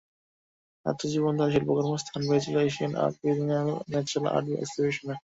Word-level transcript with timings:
ছাত্রজীবনেই 0.85 1.37
তাঁর 1.39 1.53
শিল্পকর্ম 1.53 1.91
স্থান 2.03 2.21
পেয়েছিল 2.29 2.55
এশিয়ান 2.61 2.93
আর্ট 3.03 3.15
বিয়েন্নাল 3.21 3.57
এবং 3.63 3.75
ন্যাশনাল 3.91 4.27
আর্ট 4.35 4.47
এক্সিবিশনে। 4.55 5.15